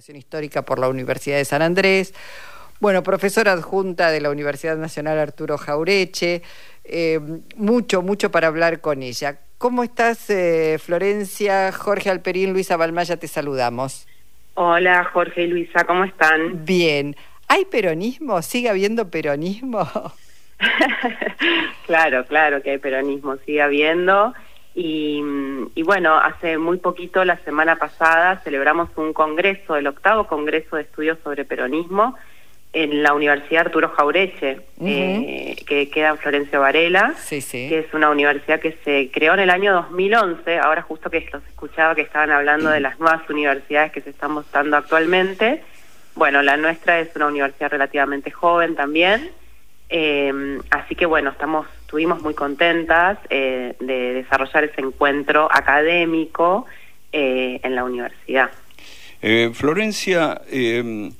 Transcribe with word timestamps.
Investigación 0.00 0.16
Histórica 0.16 0.62
por 0.62 0.78
la 0.78 0.88
Universidad 0.88 1.36
de 1.36 1.44
San 1.44 1.60
Andrés. 1.60 2.14
Bueno, 2.80 3.02
profesora 3.02 3.52
adjunta 3.52 4.10
de 4.10 4.22
la 4.22 4.30
Universidad 4.30 4.78
Nacional 4.78 5.18
Arturo 5.18 5.58
Jaureche. 5.58 6.40
Eh, 6.84 7.20
mucho, 7.56 8.00
mucho 8.00 8.30
para 8.30 8.46
hablar 8.46 8.80
con 8.80 9.02
ella. 9.02 9.40
¿Cómo 9.58 9.82
estás, 9.82 10.30
eh, 10.30 10.78
Florencia? 10.82 11.70
Jorge 11.72 12.08
Alperín, 12.08 12.54
Luisa 12.54 12.78
Balmaya, 12.78 13.18
te 13.18 13.28
saludamos. 13.28 14.06
Hola, 14.54 15.04
Jorge 15.12 15.42
y 15.42 15.48
Luisa, 15.48 15.84
¿cómo 15.84 16.04
están? 16.04 16.64
Bien. 16.64 17.14
¿Hay 17.48 17.66
peronismo? 17.66 18.40
¿Sigue 18.40 18.70
habiendo 18.70 19.10
peronismo? 19.10 19.86
claro, 21.86 22.24
claro 22.24 22.62
que 22.62 22.70
hay 22.70 22.78
peronismo, 22.78 23.36
sigue 23.44 23.60
habiendo. 23.60 24.32
Y, 24.74 25.22
y, 25.74 25.82
bueno, 25.82 26.16
hace 26.16 26.58
muy 26.58 26.78
poquito, 26.78 27.24
la 27.24 27.38
semana 27.38 27.76
pasada, 27.76 28.40
celebramos 28.44 28.88
un 28.96 29.12
congreso, 29.12 29.76
el 29.76 29.86
octavo 29.86 30.26
Congreso 30.26 30.76
de 30.76 30.82
Estudios 30.82 31.18
sobre 31.24 31.44
Peronismo, 31.44 32.16
en 32.72 33.02
la 33.02 33.14
Universidad 33.14 33.66
Arturo 33.66 33.88
Jaureche, 33.88 34.60
eh, 34.80 35.56
que 35.66 35.90
queda 35.90 36.10
en 36.10 36.18
Florencio 36.18 36.60
Varela, 36.60 37.14
que 37.28 37.78
es 37.80 37.92
una 37.92 38.10
universidad 38.10 38.60
que 38.60 38.78
se 38.84 39.10
creó 39.12 39.34
en 39.34 39.40
el 39.40 39.50
año 39.50 39.72
2011, 39.72 40.58
ahora 40.58 40.82
justo 40.82 41.10
que 41.10 41.28
los 41.32 41.44
escuchaba 41.46 41.96
que 41.96 42.02
estaban 42.02 42.30
hablando 42.30 42.70
de 42.70 42.78
las 42.78 43.00
nuevas 43.00 43.28
universidades 43.28 43.90
que 43.90 44.00
se 44.00 44.10
están 44.10 44.32
mostrando 44.32 44.76
actualmente. 44.76 45.64
Bueno, 46.14 46.42
la 46.42 46.56
nuestra 46.56 47.00
es 47.00 47.14
una 47.16 47.26
universidad 47.26 47.72
relativamente 47.72 48.30
joven 48.30 48.76
también, 48.76 49.30
eh, 49.88 50.60
así 50.70 50.94
que 50.94 51.06
bueno, 51.06 51.30
estamos, 51.30 51.66
estuvimos 51.90 52.22
muy 52.22 52.34
contentas 52.34 53.18
eh, 53.30 53.74
de 53.80 54.12
desarrollar 54.12 54.62
ese 54.62 54.80
encuentro 54.80 55.48
académico 55.50 56.66
en 57.12 57.74
la 57.74 57.82
universidad. 57.82 58.48
Florencia, 59.52 60.40
el 60.48 61.12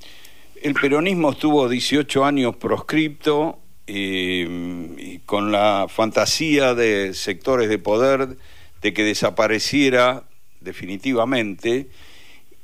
peronismo 0.79 1.31
estuvo 1.31 1.67
18 1.67 2.23
años 2.23 2.55
proscripto 2.55 3.59
y 3.85 5.19
con 5.25 5.51
la 5.51 5.87
fantasía 5.89 6.73
de 6.73 7.13
sectores 7.13 7.67
de 7.67 7.77
poder 7.77 8.37
de 8.81 8.93
que 8.93 9.03
desapareciera 9.03 10.23
definitivamente. 10.61 11.89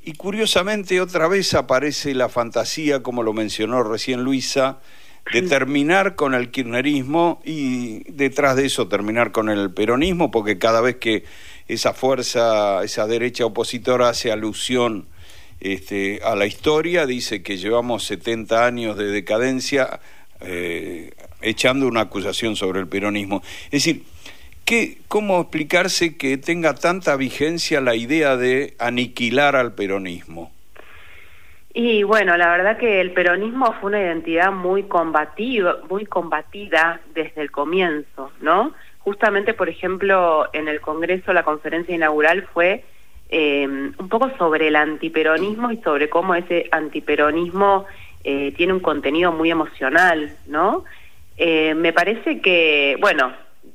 Y 0.02 0.14
curiosamente 0.14 1.02
otra 1.02 1.28
vez 1.28 1.52
aparece 1.52 2.14
la 2.14 2.30
fantasía, 2.30 3.02
como 3.02 3.22
lo 3.22 3.34
mencionó 3.34 3.82
recién 3.82 4.24
Luisa, 4.24 4.78
de 5.32 5.42
terminar 5.48 6.14
con 6.14 6.34
el 6.34 6.50
kirchnerismo 6.50 7.40
y 7.44 8.10
detrás 8.10 8.56
de 8.56 8.66
eso 8.66 8.88
terminar 8.88 9.32
con 9.32 9.48
el 9.48 9.70
peronismo, 9.70 10.30
porque 10.30 10.58
cada 10.58 10.80
vez 10.80 10.96
que 10.96 11.24
esa 11.68 11.92
fuerza, 11.92 12.82
esa 12.82 13.06
derecha 13.06 13.44
opositora 13.44 14.08
hace 14.08 14.32
alusión 14.32 15.06
este, 15.60 16.20
a 16.24 16.34
la 16.34 16.46
historia, 16.46 17.06
dice 17.06 17.42
que 17.42 17.56
llevamos 17.56 18.04
70 18.04 18.64
años 18.64 18.96
de 18.96 19.06
decadencia 19.06 20.00
eh, 20.40 21.12
echando 21.42 21.86
una 21.86 22.02
acusación 22.02 22.56
sobre 22.56 22.80
el 22.80 22.88
peronismo. 22.88 23.42
Es 23.66 23.84
decir, 23.84 24.04
¿qué, 24.64 24.98
¿cómo 25.08 25.40
explicarse 25.40 26.16
que 26.16 26.38
tenga 26.38 26.74
tanta 26.74 27.16
vigencia 27.16 27.80
la 27.80 27.96
idea 27.96 28.36
de 28.36 28.74
aniquilar 28.78 29.56
al 29.56 29.74
peronismo? 29.74 30.52
Y 31.80 32.02
bueno, 32.02 32.36
la 32.36 32.50
verdad 32.50 32.76
que 32.76 33.00
el 33.00 33.12
peronismo 33.12 33.72
fue 33.74 33.90
una 33.90 34.00
identidad 34.00 34.50
muy 34.50 34.82
combativa, 34.82 35.76
muy 35.88 36.06
combatida 36.06 37.00
desde 37.14 37.40
el 37.40 37.52
comienzo, 37.52 38.32
¿no? 38.40 38.72
Justamente, 38.98 39.54
por 39.54 39.68
ejemplo, 39.68 40.48
en 40.52 40.66
el 40.66 40.80
Congreso 40.80 41.32
la 41.32 41.44
conferencia 41.44 41.94
inaugural 41.94 42.48
fue 42.52 42.82
eh, 43.28 43.64
un 43.64 44.08
poco 44.08 44.28
sobre 44.38 44.66
el 44.66 44.74
antiperonismo 44.74 45.70
y 45.70 45.76
sobre 45.76 46.10
cómo 46.10 46.34
ese 46.34 46.68
antiperonismo 46.72 47.86
eh, 48.24 48.52
tiene 48.56 48.72
un 48.72 48.80
contenido 48.80 49.30
muy 49.30 49.52
emocional, 49.52 50.36
¿no? 50.48 50.84
Eh, 51.36 51.74
me 51.76 51.92
parece 51.92 52.40
que, 52.40 52.96
bueno, 53.00 53.32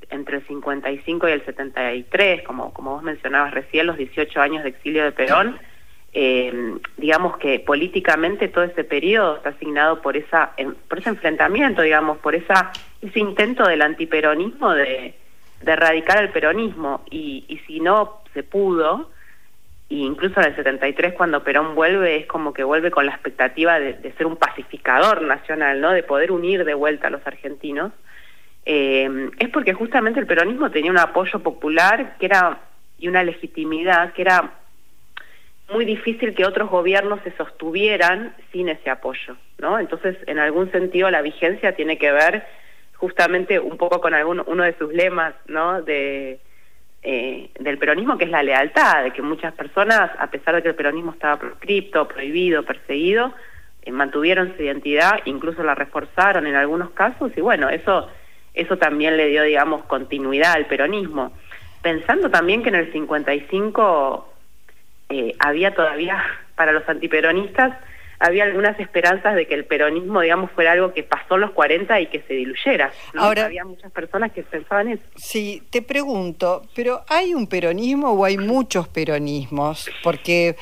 entre 0.10 0.40
el 0.40 0.48
55 0.48 1.30
y 1.30 1.32
el 1.32 1.46
73, 1.46 2.44
como, 2.44 2.74
como 2.74 2.96
vos 2.96 3.04
mencionabas 3.04 3.54
recién, 3.54 3.88
los 3.88 3.96
18 3.96 4.42
años 4.42 4.64
de 4.64 4.72
exilio 4.72 5.06
de 5.06 5.14
Perón, 5.14 5.58
eh, 6.14 6.78
digamos 6.98 7.38
que 7.38 7.60
políticamente 7.60 8.48
todo 8.48 8.64
ese 8.64 8.84
periodo 8.84 9.38
está 9.38 9.50
asignado 9.50 10.02
por 10.02 10.16
esa 10.16 10.52
por 10.88 11.00
ese 11.00 11.10
enfrentamiento, 11.10 11.82
digamos, 11.82 12.18
por 12.20 12.36
esa 12.36 12.72
ese 13.02 13.20
intento 13.20 13.68
del 13.68 13.82
antiperonismo 13.82 14.74
de, 14.74 15.16
de 15.62 15.72
erradicar 15.72 16.24
el 16.24 16.30
peronismo 16.30 17.04
y, 17.10 17.46
y 17.48 17.58
si 17.60 17.80
no 17.80 18.22
se 18.34 18.44
pudo, 18.44 19.10
incluso 19.90 20.40
en 20.40 20.48
el 20.48 20.56
73 20.56 21.14
cuando 21.14 21.44
Perón 21.44 21.76
vuelve 21.76 22.18
es 22.18 22.26
como 22.26 22.54
que 22.54 22.64
vuelve 22.64 22.92
con 22.92 23.06
la 23.06 23.14
expectativa 23.14 23.80
de, 23.80 24.14
ser 24.18 24.26
un 24.26 24.38
pacificador 24.38 25.22
nacional, 25.22 25.82
¿no? 25.82 25.92
De 25.92 26.04
poder 26.04 26.32
unir 26.32 26.66
de 26.66 26.74
vuelta 26.74 27.08
a 27.08 27.12
los 27.12 27.26
argentinos. 27.26 27.92
Eh, 28.66 29.30
es 29.40 29.50
porque 29.50 29.74
justamente 29.74 30.20
el 30.20 30.26
peronismo 30.26 30.72
tenía 30.72 30.92
un 30.92 30.98
apoyo 30.98 31.40
popular 31.40 32.16
que 32.18 32.26
era 32.28 32.60
y 32.98 33.08
una 33.08 33.24
legitimidad 33.24 34.14
que 34.14 34.22
era 34.22 34.54
muy 35.74 35.86
difícil 35.86 36.34
que 36.36 36.46
otros 36.46 36.70
gobiernos 36.70 37.20
se 37.24 37.36
sostuvieran 37.36 38.36
sin 38.52 38.70
ese 38.70 38.90
apoyo, 38.90 39.36
¿no? 39.58 39.80
Entonces, 39.80 40.16
en 40.28 40.40
algún 40.40 40.72
sentido 40.72 41.10
la 41.12 41.22
vigencia 41.22 41.76
tiene 41.76 41.98
que 41.98 42.12
ver 42.12 42.46
justamente 42.96 43.60
un 43.60 43.78
poco 43.78 44.00
con 44.00 44.14
algún 44.14 44.42
uno 44.46 44.64
de 44.64 44.78
sus 44.78 44.94
lemas, 44.94 45.34
¿no? 45.48 45.82
De 45.82 46.40
eh, 47.06 47.50
del 47.60 47.78
peronismo, 47.78 48.18
que 48.18 48.24
es 48.24 48.32
la 48.32 48.44
lealtad, 48.44 49.04
de 49.04 49.12
que 49.12 49.22
muchas 49.22 49.54
personas, 49.54 50.10
a 50.18 50.28
pesar 50.28 50.56
de 50.56 50.62
que 50.62 50.70
el 50.70 50.76
peronismo 50.76 51.12
estaba 51.12 51.38
proscripto, 51.38 52.08
prohibido, 52.08 52.64
perseguido, 52.64 53.34
eh, 53.82 53.92
mantuvieron 53.92 54.56
su 54.56 54.64
identidad, 54.64 55.20
incluso 55.26 55.64
la 55.64 55.76
reforzaron 55.76 56.48
en 56.48 56.56
algunos 56.56 56.92
casos, 56.92 57.34
y 57.36 57.42
bueno, 57.42 57.68
eso, 57.68 58.08
eso 58.54 58.78
también 58.78 59.18
le 59.18 59.28
dio, 59.28 59.44
digamos, 59.44 59.84
continuidad 59.84 60.54
al 60.54 60.68
peronismo. 60.68 61.34
Pensando 61.82 62.30
también 62.30 62.64
que 62.64 62.70
en 62.70 62.76
el 62.76 62.94
55 62.94 64.33
eh, 65.14 65.36
había 65.40 65.74
todavía, 65.74 66.24
para 66.56 66.72
los 66.72 66.88
antiperonistas, 66.88 67.78
había 68.20 68.46
algunas 68.46 68.80
esperanzas 68.80 69.36
de 69.36 69.46
que 69.48 69.54
el 69.54 69.66
peronismo, 69.66 70.22
digamos, 70.22 70.50
fuera 70.52 70.72
algo 70.72 70.94
que 70.94 71.04
pasó 71.04 71.38
los 71.38 71.52
40 71.52 72.00
y 72.00 72.08
que 72.08 72.22
se 72.22 72.34
diluyera. 72.34 72.92
Ahora, 73.18 73.46
había 73.46 73.66
muchas 73.66 73.92
personas 73.92 74.32
que 74.32 74.44
pensaban 74.44 74.88
eso. 74.88 75.04
Sí, 75.16 75.62
te 75.70 75.82
pregunto, 75.82 76.62
pero 76.74 77.04
¿hay 77.10 77.34
un 77.34 77.48
peronismo 77.48 78.12
o 78.12 78.24
hay 78.24 78.38
muchos 78.38 78.88
peronismos? 78.88 79.90
Porque 80.04 80.56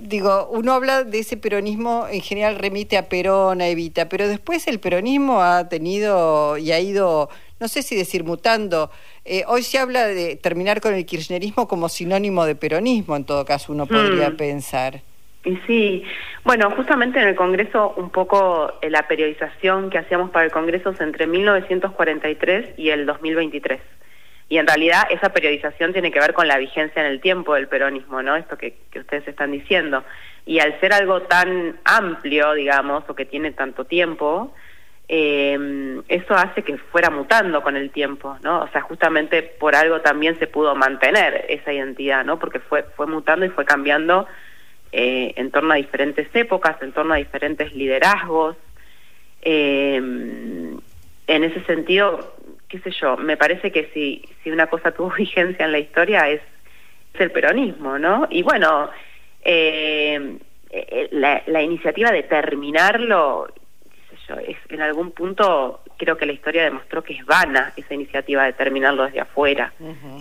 digo, 0.00 0.48
uno 0.50 0.72
habla 0.72 1.04
de 1.04 1.18
ese 1.20 1.36
peronismo, 1.36 2.06
en 2.10 2.20
general 2.20 2.56
remite 2.56 2.96
a 2.98 3.08
Perón, 3.08 3.60
a 3.60 3.68
Evita, 3.68 4.08
pero 4.08 4.28
después 4.28 4.66
el 4.68 4.80
peronismo 4.80 5.40
ha 5.42 5.68
tenido 5.68 6.58
y 6.58 6.72
ha 6.72 6.80
ido, 6.80 7.28
no 7.58 7.68
sé 7.68 7.82
si 7.82 7.96
decir 7.96 8.24
mutando. 8.24 8.90
Eh, 9.24 9.44
hoy 9.46 9.62
se 9.62 9.78
habla 9.78 10.06
de 10.06 10.36
terminar 10.36 10.80
con 10.80 10.94
el 10.94 11.04
kirchnerismo 11.06 11.68
como 11.68 11.88
sinónimo 11.88 12.44
de 12.44 12.54
peronismo, 12.54 13.16
en 13.16 13.24
todo 13.24 13.44
caso 13.44 13.72
uno 13.72 13.86
podría 13.86 14.30
mm. 14.30 14.36
pensar. 14.36 15.02
Y 15.44 15.56
sí, 15.66 16.04
bueno, 16.44 16.70
justamente 16.70 17.20
en 17.20 17.28
el 17.28 17.34
Congreso 17.34 17.94
un 17.96 18.10
poco 18.10 18.72
eh, 18.82 18.90
la 18.90 19.08
periodización 19.08 19.88
que 19.88 19.98
hacíamos 19.98 20.30
para 20.30 20.44
el 20.44 20.50
Congreso 20.50 20.90
es 20.90 21.00
entre 21.00 21.26
1943 21.26 22.78
y 22.78 22.90
el 22.90 23.06
2023. 23.06 23.80
Y 24.50 24.58
en 24.58 24.66
realidad 24.66 25.04
esa 25.10 25.28
periodización 25.28 25.92
tiene 25.92 26.10
que 26.10 26.18
ver 26.18 26.34
con 26.34 26.48
la 26.48 26.58
vigencia 26.58 27.00
en 27.00 27.06
el 27.06 27.20
tiempo 27.20 27.54
del 27.54 27.68
peronismo, 27.68 28.20
¿no? 28.20 28.34
Esto 28.34 28.58
que, 28.58 28.74
ustedes 28.96 29.26
están 29.28 29.52
diciendo. 29.52 30.02
Y 30.44 30.58
al 30.58 30.78
ser 30.80 30.92
algo 30.92 31.22
tan 31.22 31.78
amplio, 31.84 32.52
digamos, 32.54 33.04
o 33.06 33.14
que 33.14 33.24
tiene 33.24 33.52
tanto 33.52 33.84
tiempo, 33.84 34.52
eh, 35.08 36.02
eso 36.08 36.34
hace 36.34 36.64
que 36.64 36.78
fuera 36.78 37.10
mutando 37.10 37.62
con 37.62 37.76
el 37.76 37.90
tiempo, 37.90 38.38
¿no? 38.42 38.62
O 38.62 38.68
sea, 38.70 38.80
justamente 38.80 39.44
por 39.44 39.76
algo 39.76 40.00
también 40.00 40.36
se 40.40 40.48
pudo 40.48 40.74
mantener 40.74 41.46
esa 41.48 41.72
identidad, 41.72 42.24
¿no? 42.24 42.40
Porque 42.40 42.58
fue, 42.58 42.82
fue 42.96 43.06
mutando 43.06 43.46
y 43.46 43.50
fue 43.50 43.64
cambiando 43.64 44.26
eh, 44.90 45.32
en 45.36 45.52
torno 45.52 45.74
a 45.74 45.76
diferentes 45.76 46.26
épocas, 46.34 46.82
en 46.82 46.90
torno 46.90 47.14
a 47.14 47.18
diferentes 47.18 47.72
liderazgos. 47.72 48.56
Eh, 49.42 49.94
en 51.30 51.44
ese 51.44 51.62
sentido, 51.66 52.34
qué 52.70 52.78
sé 52.78 52.90
yo, 52.92 53.16
me 53.16 53.36
parece 53.36 53.70
que 53.70 53.90
si, 53.92 54.24
si 54.42 54.50
una 54.50 54.68
cosa 54.68 54.92
tuvo 54.96 55.10
vigencia 55.10 55.66
en 55.66 55.72
la 55.72 55.78
historia 55.78 56.28
es, 56.28 56.40
el 57.14 57.32
peronismo, 57.32 57.98
¿no? 57.98 58.28
Y 58.30 58.42
bueno, 58.42 58.88
eh, 59.42 60.38
la, 61.10 61.42
la, 61.46 61.60
iniciativa 61.60 62.10
de 62.12 62.22
terminarlo, 62.22 63.52
qué 63.90 64.16
sé 64.16 64.22
yo, 64.26 64.36
es, 64.36 64.56
en 64.70 64.80
algún 64.80 65.10
punto 65.10 65.80
creo 65.98 66.16
que 66.16 66.24
la 66.24 66.32
historia 66.32 66.64
demostró 66.64 67.02
que 67.02 67.12
es 67.12 67.26
vana 67.26 67.74
esa 67.76 67.92
iniciativa 67.92 68.44
de 68.44 68.54
terminarlo 68.54 69.04
desde 69.04 69.20
afuera, 69.20 69.74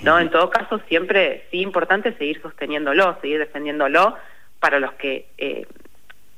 ¿no? 0.04 0.19
En 0.19 0.30
todo 0.30 0.50
caso, 0.50 0.81
siempre 0.90 1.45
sí 1.52 1.62
importante 1.62 2.12
seguir 2.18 2.42
sosteniéndolo, 2.42 3.18
seguir 3.22 3.40
defendiéndolo, 3.40 4.18
para 4.60 4.80
los 4.80 4.92
que 4.94 5.28
eh, 5.38 5.66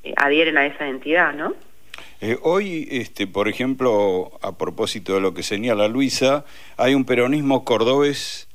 eh, 0.04 0.14
adhieren 0.16 0.58
a 0.58 0.68
esa 0.68 0.88
entidad, 0.88 1.34
¿no? 1.34 1.56
Eh, 2.24 2.38
hoy, 2.44 2.88
este, 2.92 3.26
por 3.26 3.48
ejemplo, 3.48 4.32
a 4.44 4.56
propósito 4.56 5.16
de 5.16 5.22
lo 5.22 5.34
que 5.34 5.42
señala 5.42 5.88
Luisa, 5.88 6.46
hay 6.78 6.94
un 6.94 7.04
peronismo 7.04 7.66
cordobés 7.66 8.48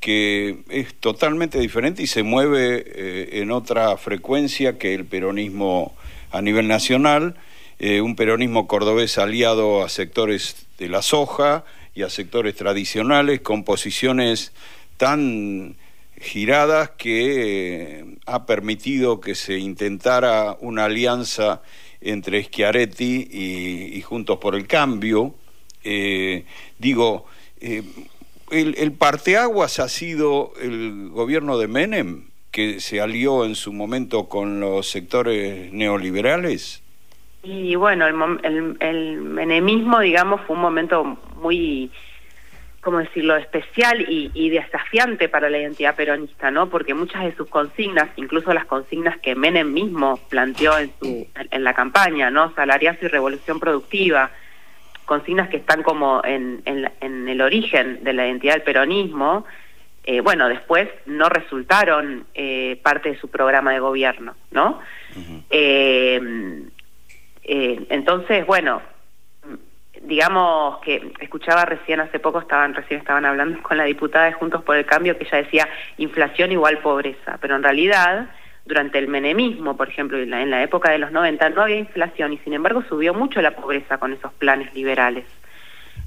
que 0.00 0.64
es 0.68 0.94
totalmente 0.94 1.60
diferente 1.60 2.02
y 2.02 2.08
se 2.08 2.24
mueve 2.24 2.82
eh, 2.84 3.28
en 3.40 3.52
otra 3.52 3.96
frecuencia 3.98 4.78
que 4.78 4.94
el 4.94 5.04
peronismo 5.04 5.94
a 6.32 6.42
nivel 6.42 6.66
nacional, 6.66 7.36
eh, 7.78 8.00
un 8.00 8.16
peronismo 8.16 8.66
cordobés 8.66 9.16
aliado 9.16 9.84
a 9.84 9.88
sectores 9.90 10.66
de 10.78 10.88
la 10.88 11.00
soja 11.00 11.64
y 11.94 12.02
a 12.02 12.10
sectores 12.10 12.56
tradicionales 12.56 13.42
con 13.42 13.62
posiciones 13.62 14.52
tan 14.96 15.76
giradas 16.20 16.90
que 16.98 18.16
ha 18.26 18.44
permitido 18.44 19.20
que 19.20 19.36
se 19.36 19.58
intentara 19.58 20.56
una 20.60 20.86
alianza 20.86 21.62
entre 22.04 22.44
Schiaretti 22.44 23.28
y, 23.96 24.00
Juntos 24.02 24.38
por 24.38 24.54
el 24.54 24.66
Cambio. 24.66 25.34
digo, 26.78 27.26
el, 27.60 28.74
el 28.78 28.92
parteaguas 28.92 29.80
ha 29.80 29.88
sido 29.88 30.52
el 30.60 31.08
gobierno 31.10 31.58
de 31.58 31.68
Menem, 31.68 32.28
que 32.54 32.78
se 32.78 33.00
alió 33.00 33.44
en 33.44 33.56
su 33.56 33.72
momento 33.72 34.28
con 34.28 34.60
los 34.60 34.88
sectores 34.88 35.72
neoliberales? 35.72 36.84
Y 37.42 37.74
bueno, 37.74 38.06
el, 38.06 38.76
el, 38.78 39.20
menemismo, 39.20 39.98
digamos, 39.98 40.40
fue 40.46 40.54
un 40.54 40.62
momento 40.62 41.18
muy, 41.42 41.90
¿cómo 42.84 42.98
decirlo?, 42.98 43.36
especial 43.36 44.02
y, 44.02 44.30
y, 44.34 44.50
desafiante 44.50 45.28
para 45.28 45.48
la 45.48 45.58
identidad 45.58 45.96
peronista, 45.96 46.50
¿no? 46.50 46.68
Porque 46.68 46.94
muchas 46.94 47.24
de 47.24 47.34
sus 47.34 47.48
consignas, 47.48 48.10
incluso 48.16 48.52
las 48.52 48.66
consignas 48.66 49.18
que 49.18 49.34
Menem 49.34 49.72
mismo 49.72 50.20
planteó 50.28 50.78
en, 50.78 50.92
su, 51.00 51.26
en 51.34 51.64
la 51.64 51.72
campaña, 51.74 52.30
¿no? 52.30 52.54
Salariazo 52.54 53.06
y 53.06 53.08
revolución 53.08 53.58
productiva, 53.58 54.30
consignas 55.04 55.48
que 55.48 55.56
están 55.56 55.82
como 55.82 56.22
en, 56.24 56.62
en, 56.66 57.28
el 57.28 57.40
origen 57.40 58.04
de 58.04 58.12
la 58.12 58.26
identidad 58.26 58.54
del 58.54 58.62
peronismo, 58.62 59.44
eh, 60.04 60.20
bueno, 60.20 60.48
después 60.48 60.88
no 61.06 61.30
resultaron 61.30 62.26
eh, 62.34 62.78
parte 62.82 63.10
de 63.10 63.18
su 63.18 63.28
programa 63.28 63.72
de 63.72 63.80
gobierno, 63.80 64.34
¿no? 64.50 64.80
Eh, 65.48 66.20
entonces, 67.46 68.46
bueno, 68.46 68.82
digamos 70.04 70.78
que 70.80 71.12
escuchaba 71.20 71.64
recién 71.64 72.00
hace 72.00 72.18
poco 72.18 72.40
estaban 72.40 72.74
recién 72.74 73.00
estaban 73.00 73.24
hablando 73.24 73.62
con 73.62 73.76
la 73.76 73.84
diputada 73.84 74.26
de 74.26 74.32
Juntos 74.32 74.62
por 74.62 74.76
el 74.76 74.86
Cambio 74.86 75.16
que 75.18 75.24
ella 75.24 75.38
decía 75.38 75.68
inflación 75.98 76.52
igual 76.52 76.78
pobreza, 76.78 77.38
pero 77.40 77.56
en 77.56 77.62
realidad 77.62 78.28
durante 78.64 78.98
el 78.98 79.08
menemismo, 79.08 79.76
por 79.76 79.88
ejemplo, 79.88 80.18
en 80.18 80.50
la, 80.50 80.62
época 80.62 80.90
de 80.90 80.98
los 80.98 81.12
90 81.12 81.50
no 81.50 81.62
había 81.62 81.76
inflación 81.76 82.32
y 82.32 82.38
sin 82.38 82.54
embargo 82.54 82.82
subió 82.88 83.12
mucho 83.12 83.42
la 83.42 83.50
pobreza 83.50 83.98
con 83.98 84.12
esos 84.12 84.32
planes 84.34 84.72
liberales. 84.74 85.26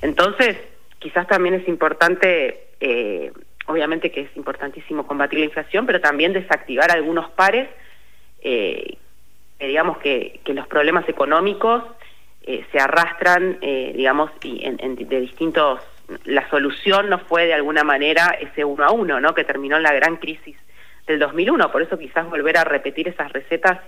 Entonces, 0.01 0.57
quizás 1.00 1.27
también 1.27 1.53
es 1.53 1.67
importante, 1.67 2.69
eh, 2.79 3.31
obviamente 3.67 4.11
que 4.11 4.21
es 4.21 4.35
importantísimo 4.35 5.05
combatir 5.05 5.39
la 5.39 5.45
inflación, 5.45 5.85
pero 5.85 6.01
también 6.01 6.33
desactivar 6.33 6.91
algunos 6.91 7.29
pares, 7.31 7.69
eh, 8.41 8.97
digamos 9.59 10.00
que, 10.00 10.39
los 10.45 10.67
problemas 10.67 11.07
económicos 11.07 11.83
eh, 12.47 12.65
se 12.71 12.79
arrastran, 12.79 13.57
eh, 13.61 13.94
digamos, 13.95 14.31
y 14.44 14.65
en, 14.65 14.95
de 14.95 15.19
distintos... 15.19 15.81
La 16.23 16.49
solución 16.49 17.09
no 17.09 17.19
fue 17.19 17.47
de 17.47 17.53
alguna 17.53 17.83
manera 17.83 18.38
ese 18.39 18.63
uno 18.63 18.85
a 18.85 18.91
uno, 18.91 19.19
¿no? 19.19 19.33
Que 19.33 19.44
terminó 19.44 19.75
en 19.75 19.83
la 19.83 19.91
gran 19.91 20.15
crisis 20.15 20.55
del 21.05 21.19
2001, 21.19 21.69
por 21.69 21.81
eso 21.81 21.99
quizás 21.99 22.29
volver 22.29 22.57
a 22.57 22.63
repetir 22.63 23.09
esas 23.09 23.29
recetas, 23.33 23.79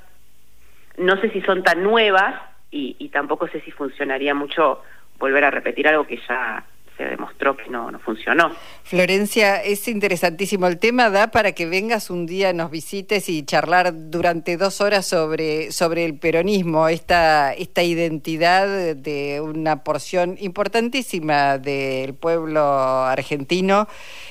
no 0.98 1.16
sé 1.22 1.30
si 1.30 1.40
son 1.42 1.64
tan 1.64 1.82
nuevas 1.82 2.36
y, 2.72 3.10
tampoco 3.10 3.48
sé 3.48 3.62
si 3.62 3.72
funcionaría 3.72 4.34
mucho 4.34 4.84
volver 5.18 5.46
a 5.46 5.52
repetir 5.52 5.88
algo 5.88 6.06
que 6.06 6.20
ya 6.28 6.64
se 7.00 7.06
demostró 7.06 7.56
que 7.56 7.70
no, 7.70 7.90
no 7.90 7.98
funcionó. 8.00 8.52
Florencia, 8.84 9.64
es 9.64 9.88
interesantísimo 9.88 10.68
el 10.68 10.80
tema, 10.80 11.10
da 11.10 11.32
para 11.32 11.54
que 11.54 11.66
vengas 11.66 12.10
un 12.10 12.26
día, 12.26 12.52
nos 12.52 12.70
visites 12.72 13.30
y 13.30 13.44
charlar 13.44 13.94
durante 14.12 14.58
dos 14.58 14.82
horas 14.82 15.06
sobre, 15.06 15.72
sobre 15.72 16.04
el 16.04 16.20
peronismo, 16.20 16.90
esta, 16.90 17.54
esta 17.54 17.84
identidad 17.84 18.98
de 18.98 19.40
una 19.40 19.82
porción 19.86 20.36
importantísima 20.42 21.58
del 21.58 22.16
pueblo 22.16 22.62
argentino. 23.06 23.88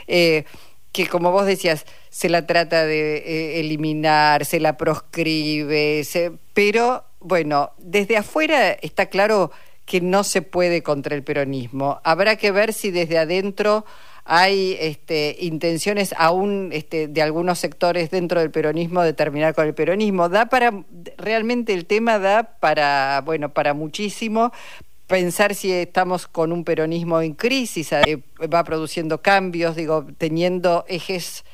Eh, 0.06 0.44
que 0.92 1.06
como 1.06 1.32
vos 1.32 1.46
decías, 1.46 1.86
se 2.10 2.28
la 2.28 2.46
trata 2.46 2.84
de 2.84 3.16
eh, 3.16 3.60
eliminar, 3.60 4.44
se 4.44 4.60
la 4.60 4.76
proscribe, 4.76 6.02
pero 6.52 7.04
bueno, 7.20 7.70
desde 7.78 8.18
afuera 8.18 8.72
está 8.72 9.06
claro 9.06 9.52
que 9.88 10.02
no 10.02 10.22
se 10.22 10.42
puede 10.42 10.82
contra 10.82 11.16
el 11.16 11.24
peronismo. 11.24 12.00
Habrá 12.04 12.36
que 12.36 12.52
ver 12.52 12.74
si 12.74 12.90
desde 12.90 13.16
adentro 13.16 13.86
hay 14.26 14.76
este, 14.78 15.34
intenciones 15.40 16.14
aún 16.18 16.68
este, 16.72 17.08
de 17.08 17.22
algunos 17.22 17.58
sectores 17.58 18.10
dentro 18.10 18.38
del 18.38 18.50
peronismo 18.50 19.02
de 19.02 19.14
terminar 19.14 19.54
con 19.54 19.66
el 19.66 19.72
peronismo. 19.72 20.28
Da 20.28 20.46
para, 20.46 20.84
realmente 21.16 21.72
el 21.72 21.86
tema 21.86 22.18
da 22.18 22.58
para, 22.60 23.22
bueno, 23.24 23.48
para 23.54 23.72
muchísimo, 23.72 24.52
pensar 25.06 25.54
si 25.54 25.72
estamos 25.72 26.26
con 26.26 26.52
un 26.52 26.64
peronismo 26.64 27.22
en 27.22 27.32
crisis, 27.32 27.90
eh, 27.92 28.22
va 28.52 28.64
produciendo 28.64 29.22
cambios, 29.22 29.74
digo, 29.74 30.06
teniendo 30.18 30.84
ejes 30.86 31.46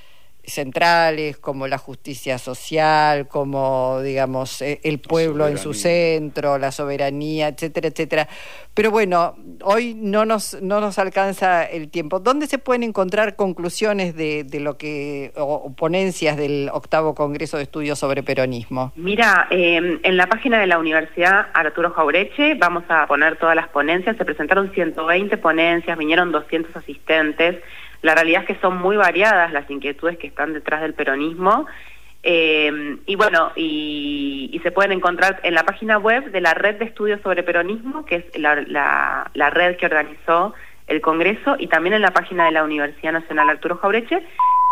centrales 0.46 1.37
como 1.38 1.67
la 1.67 1.79
justicia 1.79 2.38
social, 2.38 3.29
como 3.29 4.00
digamos 4.02 4.62
eh, 4.62 4.81
el 4.85 4.99
pueblo 4.99 5.49
en 5.49 5.58
su 5.58 5.75
centro, 5.75 6.58
la 6.58 6.73
soberanía, 6.73 7.49
etcétera, 7.49 7.88
etcétera. 7.88 8.29
Pero 8.75 8.91
bueno, 8.91 9.37
hoy 9.62 9.94
no 9.94 10.25
nos 10.25 10.61
no 10.61 10.81
nos 10.81 10.99
alcanza 10.99 11.64
el 11.64 11.91
tiempo. 11.91 12.20
¿Dónde 12.20 12.46
se 12.46 12.58
pueden 12.58 12.82
encontrar 12.82 13.37
conclusiones 13.37 14.17
de, 14.17 14.44
de 14.44 14.61
lo 14.61 14.76
que 14.76 15.32
o, 15.37 15.73
ponencias 15.75 16.37
del 16.37 16.69
octavo 16.73 17.14
Congreso 17.14 17.56
de 17.56 17.64
Estudios 17.64 17.99
sobre 17.99 18.23
Peronismo? 18.23 18.93
Mira, 18.96 19.46
em, 19.50 20.00
en 20.02 20.17
la 20.17 20.26
página 20.26 20.58
de 20.58 20.67
la 20.67 20.79
Universidad 20.79 21.49
Arturo 21.55 21.91
Jaureche 21.93 22.55
vamos 22.55 22.85
a 22.88 23.06
poner 23.06 23.37
todas 23.37 23.55
las 23.55 23.69
ponencias. 23.69 24.17
Se 24.17 24.25
presentaron 24.25 24.73
120 24.73 25.37
ponencias, 25.38 25.96
vinieron 25.96 26.32
200 26.32 26.75
asistentes. 26.76 27.62
La 28.05 28.15
realidad 28.15 28.43
es 28.43 28.49
que 28.49 28.61
son 28.61 28.77
muy 28.77 28.99
variadas 28.99 29.51
las 29.51 29.69
inquietudes 29.71 30.19
que 30.19 30.27
están 30.27 30.53
detrás 30.53 30.83
del 30.83 30.93
peronismo. 30.93 31.67
Eh, 32.23 32.99
y 33.06 33.17
bueno, 33.17 33.51
y, 33.56 34.61
se 34.62 34.71
pueden 34.73 34.93
encontrar 34.93 35.41
en 35.43 35.55
la 35.55 35.62
página 35.62 35.97
web 35.97 36.31
de 36.31 36.43
la 36.43 36.53
Red 36.53 36.77
de 36.77 36.85
Estudios 36.85 37.23
sobre 37.23 37.43
Peronismo, 37.43 38.05
que 38.05 38.17
es 38.17 38.39
la, 38.39 38.62
la, 39.35 39.51
red 39.51 39.77
que 39.77 39.87
organizó 39.87 40.53
el 40.87 41.01
Congreso, 41.01 41.56
y 41.59 41.69
también 41.69 41.95
en 41.95 42.03
la 42.03 42.11
página 42.11 42.45
de 42.45 42.53
la 42.53 42.62
Universidad 42.62 43.12
Nacional 43.12 43.49
Arturo 43.49 43.79
Jaureche, 43.79 44.23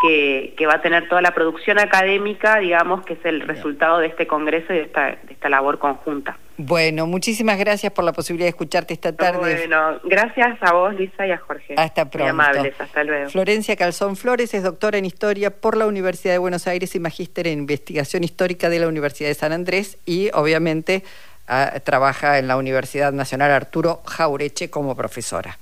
que, 0.03 0.53
que 0.55 0.67
va 0.67 0.75
a 0.75 0.83
tener 0.83 1.09
toda 1.09 1.23
la 1.23 1.31
producción 1.31 1.79
académica, 1.79 2.59
digamos, 2.59 3.03
que 3.07 3.15
es 3.15 3.25
el 3.25 3.41
resultado 3.41 3.99
de 3.99 4.09
este 4.09 4.27
Congreso 4.27 4.75
y 4.75 4.77
de 4.77 4.83
esta, 4.83 5.07
de 5.07 5.33
esta 5.33 5.49
labor 5.49 5.79
conjunta. 5.79 6.37
Bueno, 6.57 7.07
muchísimas 7.07 7.59
gracias 7.59 7.93
por 7.93 8.05
la 8.05 8.13
posibilidad 8.13 8.47
de 8.47 8.51
escucharte 8.51 8.95
esta 8.95 9.13
tarde. 9.15 9.39
Bueno, 9.39 10.01
gracias 10.05 10.59
a 10.63 10.73
vos, 10.73 10.95
Lisa, 10.95 11.27
y 11.27 11.31
a 11.31 11.39
Jorge. 11.39 11.75
Hasta 11.77 12.11
pronto. 12.11 12.35
Muy 12.35 12.45
amables, 12.45 12.75
hasta 12.79 13.05
luego. 13.05 13.31
Florencia 13.31 13.77
Calzón 13.77 14.17
Flores 14.17 14.53
es 14.55 14.63
doctora 14.63 14.99
en 14.99 15.05
Historia 15.05 15.51
por 15.51 15.77
la 15.77 15.87
Universidad 15.87 16.35
de 16.35 16.39
Buenos 16.39 16.67
Aires 16.67 16.95
y 16.95 17.01
magíster 17.01 17.47
en 17.47 17.61
Investigación 17.61 18.25
Histórica 18.25 18.69
de 18.69 18.81
la 18.81 18.89
Universidad 18.89 19.29
de 19.29 19.35
San 19.35 19.53
Andrés 19.53 19.99
y, 20.05 20.31
obviamente, 20.35 21.05
ah, 21.49 21.73
trabaja 21.85 22.39
en 22.39 22.49
la 22.49 22.57
Universidad 22.57 23.13
Nacional 23.13 23.51
Arturo 23.51 24.03
Jaureche 24.05 24.71
como 24.71 24.95
profesora. 24.95 25.59